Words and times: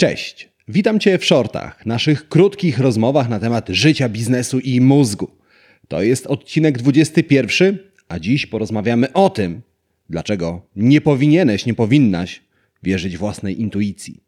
Cześć, 0.00 0.48
witam 0.68 1.00
Cię 1.00 1.18
w 1.18 1.24
shortach, 1.24 1.86
naszych 1.86 2.28
krótkich 2.28 2.78
rozmowach 2.78 3.28
na 3.28 3.38
temat 3.40 3.68
życia, 3.68 4.08
biznesu 4.08 4.58
i 4.58 4.80
mózgu. 4.80 5.30
To 5.88 6.02
jest 6.02 6.26
odcinek 6.26 6.78
21, 6.78 7.78
a 8.08 8.18
dziś 8.18 8.46
porozmawiamy 8.46 9.12
o 9.12 9.30
tym, 9.30 9.62
dlaczego 10.10 10.66
nie 10.76 11.00
powinieneś, 11.00 11.66
nie 11.66 11.74
powinnaś 11.74 12.42
wierzyć 12.82 13.16
własnej 13.16 13.60
intuicji. 13.60 14.20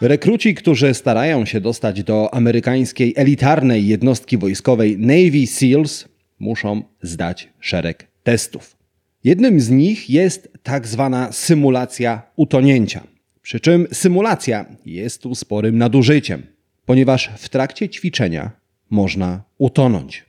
Rekruci, 0.00 0.54
którzy 0.54 0.94
starają 0.94 1.44
się 1.44 1.60
dostać 1.60 2.02
do 2.02 2.34
amerykańskiej 2.34 3.14
elitarnej 3.16 3.86
jednostki 3.86 4.38
wojskowej 4.38 4.98
Navy 4.98 5.46
SEALs, 5.46 6.08
muszą 6.38 6.82
zdać 7.02 7.48
szereg 7.60 8.08
testów. 8.22 8.76
Jednym 9.24 9.60
z 9.60 9.70
nich 9.70 10.10
jest 10.10 10.48
tak 10.62 10.86
zwana 10.86 11.32
symulacja 11.32 12.22
utonięcia. 12.36 13.11
Przy 13.42 13.60
czym 13.60 13.86
symulacja 13.92 14.66
jest 14.86 15.22
tu 15.22 15.34
sporym 15.34 15.78
nadużyciem, 15.78 16.42
ponieważ 16.86 17.30
w 17.38 17.48
trakcie 17.48 17.88
ćwiczenia 17.88 18.50
można 18.90 19.42
utonąć. 19.58 20.24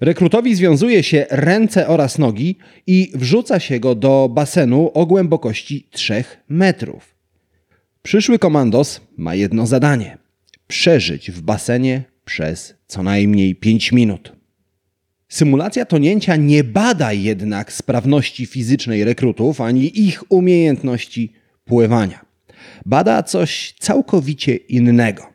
Rekrutowi 0.00 0.54
związuje 0.54 1.02
się 1.02 1.26
ręce 1.30 1.88
oraz 1.88 2.18
nogi 2.18 2.56
i 2.86 3.12
wrzuca 3.14 3.60
się 3.60 3.80
go 3.80 3.94
do 3.94 4.28
basenu 4.34 4.90
o 4.94 5.06
głębokości 5.06 5.88
3 5.90 6.24
metrów. 6.48 7.14
Przyszły 8.02 8.38
komandos 8.38 9.00
ma 9.16 9.34
jedno 9.34 9.66
zadanie: 9.66 10.18
przeżyć 10.66 11.30
w 11.30 11.40
basenie 11.40 12.04
przez 12.24 12.74
co 12.86 13.02
najmniej 13.02 13.54
5 13.54 13.92
minut. 13.92 14.32
Symulacja 15.28 15.86
tonięcia 15.86 16.36
nie 16.36 16.64
bada 16.64 17.12
jednak 17.12 17.72
sprawności 17.72 18.46
fizycznej 18.46 19.04
rekrutów 19.04 19.60
ani 19.60 20.00
ich 20.00 20.32
umiejętności 20.32 21.32
pływania. 21.64 22.25
Bada 22.86 23.22
coś 23.22 23.74
całkowicie 23.78 24.56
innego. 24.56 25.26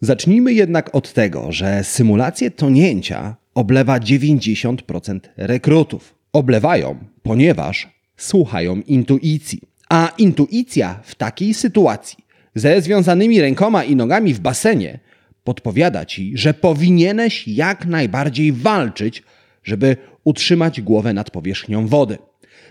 Zacznijmy 0.00 0.52
jednak 0.52 0.94
od 0.94 1.12
tego, 1.12 1.52
że 1.52 1.84
symulację 1.84 2.50
tonięcia 2.50 3.36
oblewa 3.54 3.98
90% 4.00 5.20
rekrutów. 5.36 6.14
Oblewają, 6.32 6.98
ponieważ 7.22 7.88
słuchają 8.16 8.80
intuicji. 8.86 9.60
A 9.88 10.12
intuicja 10.18 11.00
w 11.04 11.14
takiej 11.14 11.54
sytuacji, 11.54 12.24
ze 12.54 12.80
związanymi 12.80 13.40
rękoma 13.40 13.84
i 13.84 13.96
nogami 13.96 14.34
w 14.34 14.40
basenie, 14.40 14.98
podpowiada 15.44 16.04
ci, 16.04 16.32
że 16.34 16.54
powinieneś 16.54 17.48
jak 17.48 17.86
najbardziej 17.86 18.52
walczyć, 18.52 19.22
żeby 19.64 19.96
utrzymać 20.24 20.80
głowę 20.80 21.12
nad 21.12 21.30
powierzchnią 21.30 21.86
wody. 21.86 22.18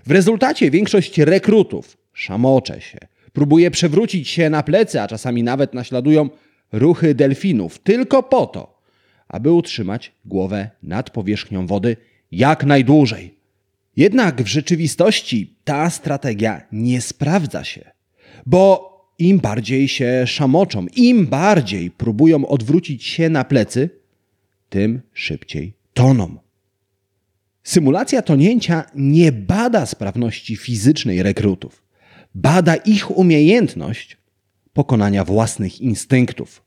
W 0.06 0.12
rezultacie 0.12 0.72
większość 0.72 1.18
rekrutów 1.18 1.98
szamocze 2.14 2.82
się, 2.82 2.98
próbuje 3.34 3.72
przewrócić 3.72 4.30
się 4.30 4.50
na 4.50 4.64
plecy, 4.64 5.02
a 5.02 5.08
czasami 5.08 5.44
nawet 5.44 5.74
naśladują 5.74 6.30
ruchy 6.72 7.16
delfinów, 7.16 7.80
tylko 7.80 8.24
po 8.24 8.46
to, 8.46 8.80
aby 9.28 9.52
utrzymać 9.52 10.12
głowę 10.26 10.70
nad 10.84 11.10
powierzchnią 11.10 11.68
wody 11.68 11.98
jak 12.32 12.66
najdłużej. 12.66 13.36
Jednak 13.96 14.44
w 14.44 14.48
rzeczywistości 14.48 15.56
ta 15.64 15.90
strategia 15.90 16.62
nie 16.72 17.02
sprawdza 17.02 17.64
się, 17.64 17.92
bo 18.46 18.94
im 19.20 19.40
bardziej 19.40 19.88
się 19.88 20.24
szamoczą, 20.28 20.86
im 20.96 21.28
bardziej 21.28 21.92
próbują 21.92 22.48
odwrócić 22.48 23.04
się 23.04 23.30
na 23.30 23.44
plecy, 23.44 23.90
tym 24.70 25.02
szybciej 25.14 25.74
toną. 25.94 26.38
Symulacja 27.64 28.22
tonięcia 28.22 28.86
nie 28.96 29.32
bada 29.32 29.86
sprawności 29.86 30.56
fizycznej 30.56 31.24
rekrutów, 31.24 31.83
bada 32.36 32.76
ich 32.76 33.18
umiejętność 33.18 34.18
pokonania 34.74 35.24
własnych 35.24 35.82
instynktów. 35.82 36.64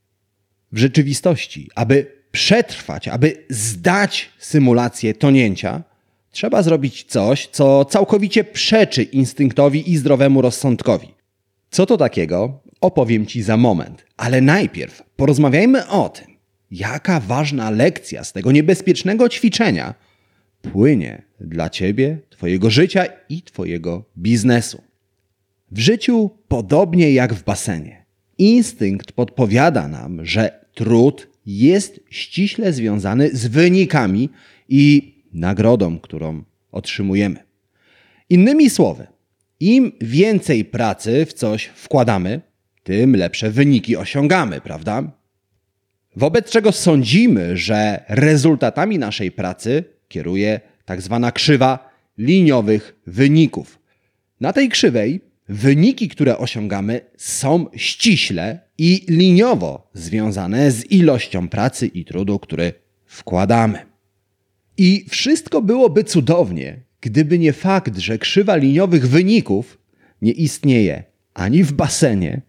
W 0.73 0.78
rzeczywistości, 0.78 1.70
aby 1.75 2.06
przetrwać, 2.31 3.08
aby 3.08 3.45
zdać 3.50 4.28
symulację 4.39 5.14
tonięcia, 5.14 5.83
trzeba 6.30 6.63
zrobić 6.63 7.05
coś, 7.05 7.46
co 7.46 7.85
całkowicie 7.85 8.45
przeczy 8.45 9.02
instynktowi 9.02 9.92
i 9.92 9.96
zdrowemu 9.96 10.42
rozsądkowi. 10.42 11.14
Co 11.70 11.86
to 11.86 11.96
takiego? 11.96 12.61
Opowiem 12.80 13.27
Ci 13.27 13.42
za 13.42 13.57
moment, 13.57 14.05
ale 14.17 14.41
najpierw 14.41 15.02
porozmawiajmy 15.17 15.86
o 15.89 16.08
tym, 16.08 16.27
jaka 16.70 17.20
ważna 17.20 17.70
lekcja 17.70 18.24
z 18.24 18.33
tego 18.33 18.52
niebezpiecznego 18.52 19.29
ćwiczenia 19.29 19.95
płynie 20.62 21.23
dla 21.41 21.70
Ciebie, 21.70 22.18
Twojego 22.30 22.70
życia 22.70 23.05
i 23.29 23.42
Twojego 23.42 24.05
biznesu. 24.18 24.86
W 25.71 25.79
życiu 25.79 26.31
podobnie 26.49 27.13
jak 27.13 27.35
w 27.35 27.45
basenie. 27.45 28.05
Instynkt 28.39 29.13
podpowiada 29.13 29.89
nam, 29.89 30.27
że 30.27 30.67
trud 30.75 31.29
jest 31.47 32.01
ściśle 32.11 32.73
związany 32.73 33.31
z 33.37 33.47
wynikami 33.47 34.29
i 34.69 35.15
nagrodą, 35.33 35.99
którą 35.99 36.45
otrzymujemy. 36.73 37.37
Innymi 38.31 38.71
słowy, 38.71 39.07
im 39.61 39.93
więcej 40.01 40.65
pracy 40.65 41.27
w 41.27 41.33
coś 41.33 41.67
wkładamy, 41.67 42.41
tym 42.83 43.17
lepsze 43.17 43.51
wyniki 43.51 43.97
osiągamy, 43.97 44.61
prawda? 44.61 45.13
Wobec 46.17 46.51
czego 46.51 46.73
sądzimy, 46.73 47.57
że 47.57 48.05
rezultatami 48.09 48.98
naszej 48.98 49.31
pracy 49.31 49.85
kieruje 50.09 50.61
tak 50.85 51.03
zwana 51.03 51.33
krzywa 51.33 51.91
liniowych 52.19 52.97
wyników. 53.07 53.79
Na 54.41 54.53
tej 54.53 54.69
krzywej 54.69 55.21
wyniki, 55.48 56.08
które 56.08 56.39
osiągamy, 56.39 57.01
są 57.17 57.67
ściśle 57.77 58.61
i 58.79 59.05
liniowo 59.08 59.90
związane 59.95 60.70
z 60.70 60.92
ilością 60.92 61.48
pracy 61.48 61.86
i 61.86 62.05
trudu, 62.05 62.39
który 62.39 62.73
wkładamy. 63.07 63.79
I 64.79 65.06
wszystko 65.08 65.62
byłoby 65.62 66.05
cudownie, 66.05 66.80
gdyby 67.01 67.39
nie 67.39 67.52
fakt, 67.52 67.98
że 67.98 68.18
krzywa 68.18 68.56
liniowych 68.56 69.08
wyników 69.08 69.79
nie 70.23 70.33
istnieje 70.33 71.05
ani 71.35 71.64
w 71.64 71.73
basenie, 71.73 72.42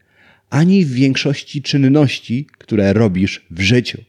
ani 0.50 0.86
w 0.86 0.94
większości 0.94 1.62
czynności, 1.62 2.48
które 2.58 2.94
robisz 2.94 3.46
w 3.52 3.62
życiu. 3.62 4.02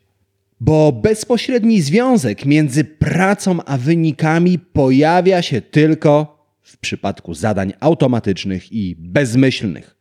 Bo 0.60 0.92
bezpośredni 0.92 1.82
związek 1.82 2.46
między 2.46 2.84
pracą 2.84 3.64
a 3.64 3.78
wynikami 3.78 4.58
pojawia 4.58 5.42
się 5.42 5.60
tylko 5.60 6.37
w 6.68 6.78
przypadku 6.78 7.34
zadań 7.34 7.72
automatycznych 7.80 8.72
i 8.72 8.96
bezmyślnych, 8.98 9.96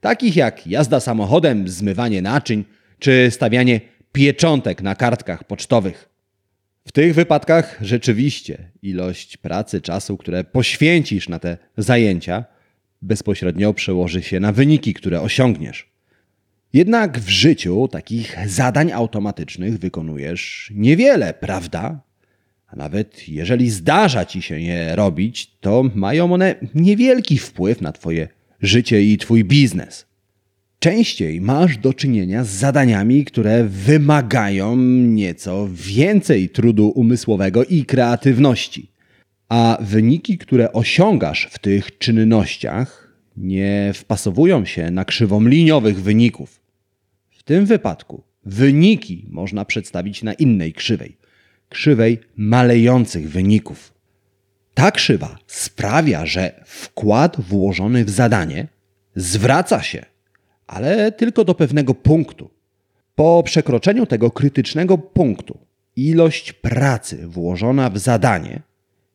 takich 0.00 0.36
jak 0.36 0.66
jazda 0.66 1.00
samochodem, 1.00 1.68
zmywanie 1.68 2.22
naczyń 2.22 2.64
czy 2.98 3.28
stawianie 3.30 3.80
pieczątek 4.12 4.82
na 4.82 4.94
kartkach 4.94 5.44
pocztowych. 5.44 6.08
W 6.86 6.92
tych 6.92 7.14
wypadkach 7.14 7.78
rzeczywiście 7.80 8.70
ilość 8.82 9.36
pracy, 9.36 9.80
czasu, 9.80 10.16
które 10.16 10.44
poświęcisz 10.44 11.28
na 11.28 11.38
te 11.38 11.58
zajęcia, 11.76 12.44
bezpośrednio 13.02 13.74
przełoży 13.74 14.22
się 14.22 14.40
na 14.40 14.52
wyniki, 14.52 14.94
które 14.94 15.20
osiągniesz. 15.20 15.90
Jednak 16.72 17.18
w 17.18 17.28
życiu 17.28 17.88
takich 17.88 18.36
zadań 18.46 18.92
automatycznych 18.92 19.78
wykonujesz 19.78 20.72
niewiele, 20.74 21.34
prawda? 21.34 22.00
A 22.66 22.76
nawet 22.76 23.28
jeżeli 23.28 23.70
zdarza 23.70 24.24
ci 24.24 24.42
się 24.42 24.60
je 24.60 24.96
robić, 24.96 25.50
to 25.60 25.90
mają 25.94 26.32
one 26.32 26.54
niewielki 26.74 27.38
wpływ 27.38 27.80
na 27.80 27.92
Twoje 27.92 28.28
życie 28.62 29.02
i 29.02 29.18
Twój 29.18 29.44
biznes. 29.44 30.06
Częściej 30.78 31.40
masz 31.40 31.78
do 31.78 31.94
czynienia 31.94 32.44
z 32.44 32.48
zadaniami, 32.48 33.24
które 33.24 33.64
wymagają 33.64 34.76
nieco 34.76 35.68
więcej 35.72 36.48
trudu 36.48 36.88
umysłowego 36.88 37.64
i 37.64 37.84
kreatywności, 37.84 38.90
a 39.48 39.78
wyniki, 39.80 40.38
które 40.38 40.72
osiągasz 40.72 41.48
w 41.50 41.58
tych 41.58 41.98
czynnościach, 41.98 43.12
nie 43.36 43.92
wpasowują 43.94 44.64
się 44.64 44.90
na 44.90 45.04
krzywą 45.04 45.44
liniowych 45.44 46.02
wyników. 46.02 46.60
W 47.30 47.42
tym 47.42 47.66
wypadku 47.66 48.22
wyniki 48.44 49.26
można 49.30 49.64
przedstawić 49.64 50.22
na 50.22 50.34
innej 50.34 50.72
krzywej 50.72 51.16
krzywej 51.68 52.20
malejących 52.36 53.30
wyników. 53.30 53.92
Ta 54.74 54.90
krzywa 54.90 55.38
sprawia, 55.46 56.26
że 56.26 56.64
wkład 56.64 57.40
włożony 57.40 58.04
w 58.04 58.10
zadanie 58.10 58.68
zwraca 59.16 59.82
się, 59.82 60.04
ale 60.66 61.12
tylko 61.12 61.44
do 61.44 61.54
pewnego 61.54 61.94
punktu. 61.94 62.50
Po 63.14 63.42
przekroczeniu 63.42 64.06
tego 64.06 64.30
krytycznego 64.30 64.98
punktu 64.98 65.58
ilość 65.96 66.52
pracy 66.52 67.26
włożona 67.28 67.90
w 67.90 67.98
zadanie 67.98 68.62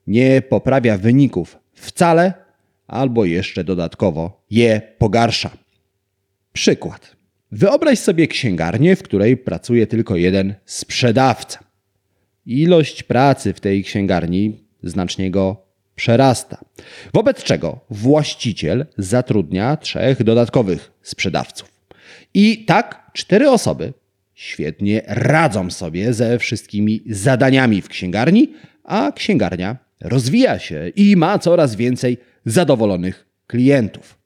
nie 0.08 0.42
poprawia 0.42 0.98
wyników 0.98 1.58
wcale, 1.74 2.34
albo 2.88 3.26
jeszcze 3.26 3.64
dodatkowo 3.64 4.46
je 4.50 4.82
pogarsza. 4.98 5.50
Przykład. 6.54 7.16
Wyobraź 7.52 8.00
sobie 8.00 8.28
księgarnię, 8.28 8.96
w 8.96 9.04
której 9.04 9.38
pracuje 9.38 9.88
tylko 9.88 10.16
jeden 10.16 10.56
sprzedawca. 10.66 11.60
Ilość 12.46 13.04
pracy 13.04 13.54
w 13.54 13.60
tej 13.60 13.84
księgarni 13.84 14.64
znacznie 14.84 15.32
go 15.32 15.66
przerasta. 15.96 16.66
Wobec 17.14 17.44
czego 17.44 17.80
właściciel 17.90 18.86
zatrudnia 18.98 19.78
trzech 19.78 20.24
dodatkowych 20.24 20.92
sprzedawców. 21.02 21.72
I 22.34 22.66
tak 22.66 23.12
cztery 23.14 23.50
osoby 23.50 23.94
świetnie 24.34 25.02
radzą 25.08 25.70
sobie 25.72 26.14
ze 26.14 26.40
wszystkimi 26.40 27.02
zadaniami 27.10 27.82
w 27.82 27.88
księgarni, 27.88 28.54
a 28.84 29.12
księgarnia 29.12 29.78
rozwija 30.02 30.60
się 30.60 30.92
i 30.96 31.16
ma 31.16 31.40
coraz 31.40 31.76
więcej 31.76 32.18
zadowolonych 32.46 33.26
klientów. 33.48 34.18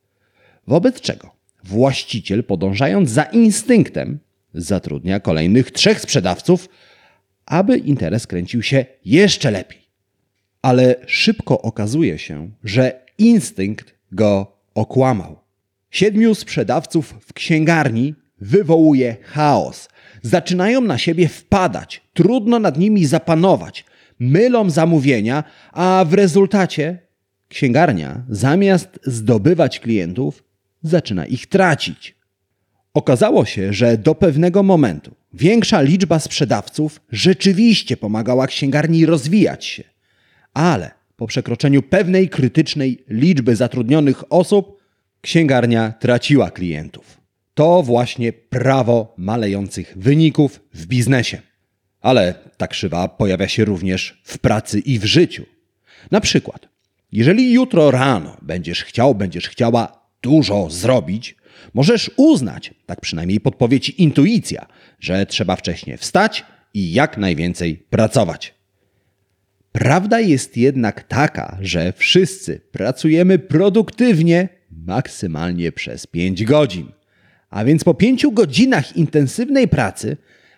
Wobec 0.68 1.02
czego 1.02 1.36
właściciel, 1.64 2.44
podążając 2.44 3.10
za 3.10 3.24
instynktem, 3.24 4.20
zatrudnia 4.54 5.20
kolejnych 5.20 5.72
trzech 5.72 6.02
sprzedawców, 6.02 6.70
aby 7.46 7.78
interes 7.78 8.28
kręcił 8.28 8.62
się 8.64 8.86
jeszcze 9.06 9.52
lepiej. 9.52 9.82
Ale 10.62 10.96
szybko 11.08 11.62
okazuje 11.62 12.20
się, 12.20 12.50
że 12.64 13.06
instynkt 13.18 13.96
go 14.12 14.58
okłamał. 14.76 15.40
Siedmiu 15.92 16.36
sprzedawców 16.36 17.16
w 17.22 17.34
księgarni 17.34 18.16
wywołuje 18.42 19.16
chaos. 19.24 19.90
Zaczynają 20.22 20.82
na 20.82 20.98
siebie 20.98 21.28
wpadać, 21.28 22.02
trudno 22.14 22.60
nad 22.60 22.78
nimi 22.78 23.06
zapanować, 23.06 23.86
mylą 24.20 24.70
zamówienia, 24.70 25.44
a 25.72 26.06
w 26.08 26.14
rezultacie 26.14 27.00
księgarnia 27.48 28.24
zamiast 28.30 29.00
zdobywać 29.04 29.80
klientów, 29.80 30.44
zaczyna 30.84 31.26
ich 31.26 31.48
tracić. 31.48 32.16
Okazało 32.96 33.46
się, 33.46 33.74
że 33.74 33.98
do 33.98 34.16
pewnego 34.16 34.64
momentu 34.64 35.16
większa 35.34 35.82
liczba 35.82 36.20
sprzedawców 36.20 37.02
rzeczywiście 37.12 37.98
pomagała 37.98 38.48
księgarni 38.48 39.06
rozwijać 39.06 39.66
się, 39.66 39.84
ale 40.54 40.92
po 41.16 41.28
przekroczeniu 41.28 41.82
pewnej 41.82 42.30
krytycznej 42.30 43.04
liczby 43.10 43.56
zatrudnionych 43.56 44.34
osób, 44.34 44.82
księgarnia 45.22 45.94
traciła 46.00 46.52
klientów. 46.52 47.22
To 47.54 47.84
właśnie 47.84 48.34
prawo 48.34 49.14
malejących 49.18 49.94
wyników 49.96 50.62
w 50.74 50.86
biznesie. 50.86 51.42
Ale 52.02 52.34
ta 52.58 52.68
krzywa 52.68 53.08
pojawia 53.08 53.48
się 53.48 53.66
również 53.66 54.22
w 54.24 54.38
pracy 54.38 54.80
i 54.80 55.00
w 55.00 55.06
życiu. 55.06 55.46
Na 56.12 56.22
przykład, 56.22 56.68
jeżeli 57.12 57.54
jutro 57.54 57.92
rano 57.92 58.38
będziesz 58.42 58.84
chciał, 58.84 59.16
będziesz 59.16 59.50
chciała 59.50 60.10
dużo 60.22 60.70
zrobić, 60.70 61.36
możesz 61.74 62.12
uznać, 62.18 62.74
tak 62.86 63.02
przynajmniej 63.02 63.40
podpowie 63.40 63.80
ci 63.80 64.04
intuicja, 64.04 64.66
że 65.00 65.26
trzeba 65.26 65.56
wcześniej 65.56 65.98
wstać 65.98 66.46
i 66.74 66.92
jak 66.94 67.18
najwięcej 67.18 67.78
pracować. 67.78 68.54
Prawda 69.72 70.20
jest 70.20 70.58
jednak 70.58 71.04
taka, 71.04 71.58
że 71.62 71.94
wszyscy 71.94 72.62
pracujemy 72.72 73.40
produktywnie 73.40 74.50
maksymalnie 74.72 75.72
przez 75.72 76.08
5 76.08 76.44
godzin. 76.44 76.92
A 77.50 77.66
więc 77.66 77.84
po 77.84 77.94
5 77.94 78.28
godzinach 78.32 78.98
intensywnej 78.98 79.68
pracy 79.68 80.18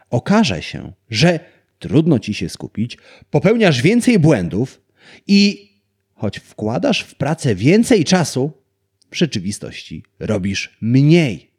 okaże 0.09 0.61
się, 0.61 0.93
że 1.09 1.39
trudno 1.79 2.19
ci 2.19 2.33
się 2.33 2.49
skupić, 2.49 2.97
popełniasz 3.31 3.81
więcej 3.81 4.19
błędów 4.19 4.81
i 5.27 5.69
choć 6.15 6.39
wkładasz 6.39 7.01
w 7.01 7.15
pracę 7.15 7.55
więcej 7.55 8.03
czasu, 8.03 8.51
w 9.11 9.17
rzeczywistości 9.17 10.03
robisz 10.19 10.77
mniej. 10.81 11.51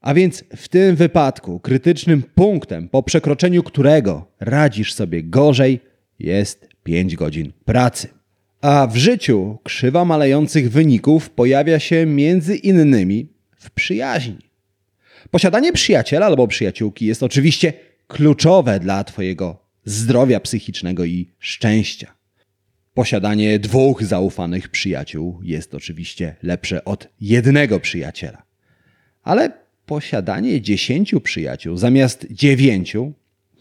A 0.00 0.14
więc 0.14 0.44
w 0.56 0.68
tym 0.68 0.96
wypadku 0.96 1.60
krytycznym 1.60 2.22
punktem, 2.22 2.88
po 2.88 3.02
przekroczeniu 3.02 3.62
którego 3.62 4.26
radzisz 4.40 4.94
sobie 4.94 5.22
gorzej, 5.22 5.80
jest 6.18 6.68
5 6.82 7.16
godzin 7.16 7.52
pracy. 7.64 8.08
A 8.60 8.86
w 8.86 8.96
życiu 8.96 9.58
krzywa 9.62 10.04
malejących 10.04 10.70
wyników 10.70 11.30
pojawia 11.30 11.78
się 11.78 12.06
między 12.06 12.56
innymi 12.56 13.28
w 13.56 13.70
przyjaźni. 13.70 14.38
Posiadanie 15.30 15.72
przyjaciela 15.72 16.26
albo 16.26 16.48
przyjaciółki 16.48 17.06
jest 17.06 17.22
oczywiście 17.22 17.72
kluczowe 18.06 18.80
dla 18.80 19.04
Twojego 19.04 19.64
zdrowia 19.84 20.40
psychicznego 20.40 21.04
i 21.04 21.28
szczęścia. 21.38 22.14
Posiadanie 22.94 23.58
dwóch 23.58 24.04
zaufanych 24.04 24.68
przyjaciół 24.68 25.40
jest 25.42 25.74
oczywiście 25.74 26.36
lepsze 26.42 26.84
od 26.84 27.08
jednego 27.20 27.80
przyjaciela. 27.80 28.42
Ale 29.22 29.52
posiadanie 29.86 30.60
dziesięciu 30.60 31.20
przyjaciół 31.20 31.76
zamiast 31.76 32.26
dziewięciu 32.30 33.12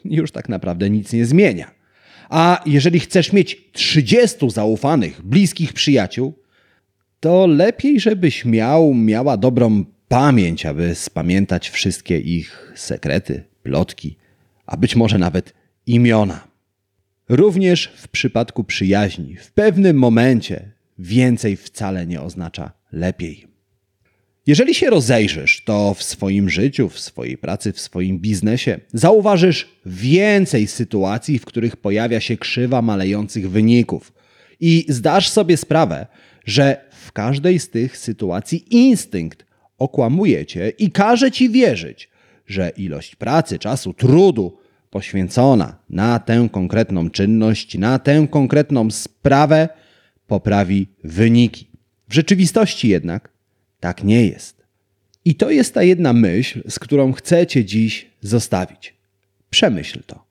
już 0.05 0.31
tak 0.31 0.49
naprawdę 0.49 0.89
nic 0.89 1.13
nie 1.13 1.25
zmienia. 1.25 1.71
A 2.29 2.63
jeżeli 2.65 2.99
chcesz 2.99 3.33
mieć 3.33 3.61
trzydziestu 3.71 4.49
zaufanych, 4.49 5.21
bliskich 5.21 5.73
przyjaciół, 5.73 6.33
to 7.19 7.47
lepiej, 7.47 7.99
żebyś 7.99 8.45
miał, 8.45 8.93
miała 8.93 9.37
dobrą 9.37 9.85
pamięć, 10.07 10.65
aby 10.65 10.95
spamiętać 10.95 11.69
wszystkie 11.69 12.19
ich 12.19 12.71
sekrety, 12.75 13.43
plotki, 13.63 14.17
a 14.65 14.77
być 14.77 14.95
może 14.95 15.17
nawet 15.17 15.53
imiona. 15.85 16.52
Również 17.29 17.91
w 17.95 18.07
przypadku 18.07 18.63
przyjaźni, 18.63 19.35
w 19.35 19.51
pewnym 19.51 19.97
momencie 19.97 20.71
więcej 20.99 21.55
wcale 21.55 22.07
nie 22.07 22.21
oznacza 22.21 22.71
lepiej. 22.91 23.47
Jeżeli 24.47 24.75
się 24.75 24.89
rozejrzysz, 24.89 25.63
to 25.63 25.93
w 25.93 26.03
swoim 26.03 26.49
życiu, 26.49 26.89
w 26.89 26.99
swojej 26.99 27.37
pracy, 27.37 27.73
w 27.73 27.79
swoim 27.79 28.19
biznesie 28.19 28.79
zauważysz 28.93 29.69
więcej 29.85 30.67
sytuacji, 30.67 31.39
w 31.39 31.45
których 31.45 31.75
pojawia 31.75 32.19
się 32.19 32.37
krzywa 32.37 32.81
malejących 32.81 33.49
wyników. 33.49 34.13
I 34.59 34.85
zdasz 34.89 35.29
sobie 35.29 35.57
sprawę, 35.57 36.07
że 36.45 36.85
w 36.91 37.11
każdej 37.11 37.59
z 37.59 37.69
tych 37.69 37.97
sytuacji 37.97 38.65
instynkt 38.75 39.45
okłamuje 39.77 40.45
cię 40.45 40.69
i 40.69 40.91
każe 40.91 41.31
ci 41.31 41.49
wierzyć, 41.49 42.09
że 42.47 42.71
ilość 42.77 43.15
pracy, 43.15 43.59
czasu, 43.59 43.93
trudu 43.93 44.57
poświęcona 44.93 45.75
na 45.89 46.19
tę 46.19 46.49
konkretną 46.51 47.09
czynność, 47.09 47.77
na 47.77 47.99
tę 47.99 48.27
konkretną 48.31 48.91
sprawę 48.91 49.69
poprawi 50.27 50.87
wyniki. 51.03 51.67
W 52.09 52.13
rzeczywistości 52.13 52.87
jednak 52.87 53.29
tak 53.79 54.03
nie 54.03 54.25
jest. 54.25 54.63
I 55.25 55.35
to 55.35 55.49
jest 55.49 55.73
ta 55.73 55.83
jedna 55.83 56.13
myśl, 56.13 56.61
z 56.69 56.79
którą 56.79 57.13
chcecie 57.13 57.65
dziś 57.65 58.09
zostawić. 58.21 58.93
Przemyśl 59.49 60.03
to. 60.05 60.25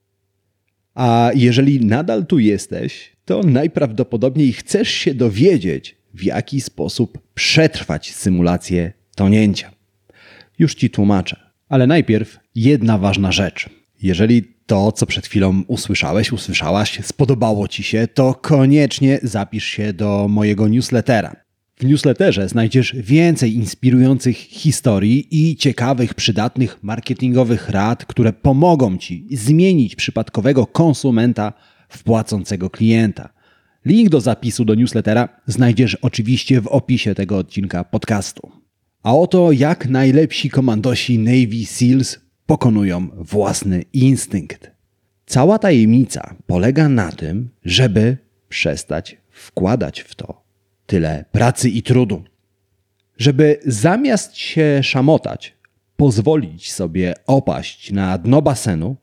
A 0.95 1.31
jeżeli 1.35 1.87
nadal 1.87 2.27
tu 2.27 2.39
jesteś, 2.39 3.13
to 3.25 3.41
najprawdopodobniej 3.43 4.53
chcesz 4.53 4.89
się 4.89 5.15
dowiedzieć, 5.15 5.97
w 6.15 6.23
jaki 6.23 6.61
sposób 6.61 7.19
przetrwać 7.35 8.15
symulację 8.15 8.93
tonięcia. 9.17 9.71
Już 10.59 10.75
ci 10.75 10.91
tłumaczę. 10.91 11.37
Ale 11.69 11.87
najpierw 11.87 12.39
jedna 12.55 12.99
ważna 12.99 13.33
rzecz. 13.33 13.69
Jeżeli 14.03 14.52
to, 14.67 14.93
co 14.93 15.07
przed 15.07 15.27
chwilą 15.27 15.63
usłyszałeś, 15.67 16.33
usłyszałaś, 16.33 17.01
spodobało 17.03 17.69
Ci 17.69 17.83
się, 17.83 18.09
to 18.15 18.35
koniecznie 18.35 19.19
zapisz 19.23 19.65
się 19.65 19.93
do 19.93 20.27
mojego 20.29 20.69
newslettera. 20.69 21.37
W 21.77 21.85
newsletterze 21.85 22.49
znajdziesz 22.49 22.97
więcej 22.99 23.55
inspirujących 23.55 24.37
historii 24.37 25.29
i 25.31 25.57
ciekawych, 25.57 26.15
przydatnych 26.15 26.83
marketingowych 26.83 27.69
rad, 27.69 28.05
które 28.05 28.33
pomogą 28.33 28.97
Ci 28.97 29.27
zmienić 29.31 29.97
przypadkowego 29.97 30.67
konsumenta 30.67 31.53
w 31.89 32.03
płacącego 32.03 32.71
klienta. 32.71 33.29
Link 33.85 34.09
do 34.09 34.21
zapisu 34.21 34.65
do 34.65 34.75
newslettera 34.75 35.29
znajdziesz 35.47 35.95
oczywiście 35.95 36.61
w 36.61 36.67
opisie 36.67 37.15
tego 37.15 37.39
odcinka 37.39 37.85
podcastu. 37.85 38.51
A 39.03 39.17
oto 39.17 39.53
jak 39.53 39.89
najlepsi 39.89 40.51
komandosi 40.51 41.19
Navy 41.19 41.67
SEALs 41.67 42.19
pokonują 42.53 43.09
własny 43.15 43.85
instynkt. 43.93 44.71
Cała 45.27 45.59
tajemnica 45.59 46.35
polega 46.47 46.89
na 46.89 47.13
tym, 47.13 47.49
żeby 47.65 48.17
przestać 48.49 49.17
wkładać 49.31 50.01
w 50.01 50.15
to 50.15 50.43
tyle 50.87 51.25
pracy 51.33 51.71
i 51.71 51.83
trudu. 51.83 52.25
Żeby 53.19 53.61
zamiast 53.67 54.37
się 54.37 54.81
szamotać, 54.83 55.55
pozwolić 55.97 56.73
sobie 56.73 57.15
opaść 57.27 57.93
na 57.93 58.19
dno 58.19 58.43
basenu, 58.43 58.97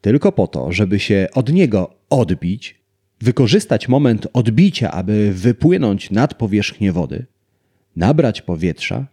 tylko 0.00 0.32
po 0.32 0.46
to, 0.46 0.72
żeby 0.72 0.98
się 0.98 1.26
od 1.34 1.52
niego 1.52 1.94
odbić, 2.10 2.80
wykorzystać 3.20 3.88
moment 3.88 4.26
odbicia, 4.32 4.90
aby 4.90 5.32
wypłynąć 5.32 6.10
nad 6.10 6.34
powierzchnię 6.34 6.92
wody, 6.92 7.26
nabrać 7.96 8.42
powietrza 8.42 9.06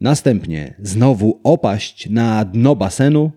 Następnie 0.00 0.74
znowu 0.78 1.40
opaść 1.44 2.10
na 2.10 2.44
dno 2.44 2.76
basenu, 2.76 3.30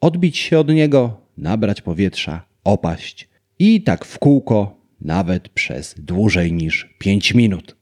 odbić 0.00 0.38
się 0.38 0.58
od 0.58 0.68
niego, 0.68 1.20
nabrać 1.36 1.82
powietrza, 1.82 2.44
opaść 2.64 3.28
i 3.58 3.82
tak 3.82 4.04
w 4.04 4.18
kółko, 4.18 4.80
nawet 5.00 5.48
przez 5.48 5.94
dłużej 5.98 6.52
niż 6.52 6.94
5 6.98 7.34
minut. 7.34 7.79